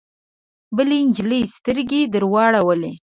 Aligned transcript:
بلې 0.75 0.99
جینۍ 1.15 1.41
سترګې 1.55 2.01
درواړولې 2.13 2.91